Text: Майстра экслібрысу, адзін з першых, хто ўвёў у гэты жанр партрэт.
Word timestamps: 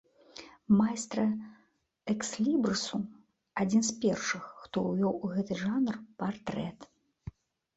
Майстра 0.77 1.25
экслібрысу, 2.13 2.97
адзін 3.65 3.81
з 3.91 3.95
першых, 4.07 4.43
хто 4.63 4.77
ўвёў 4.89 5.13
у 5.29 5.31
гэты 5.35 5.53
жанр 5.63 5.93
партрэт. 6.25 6.91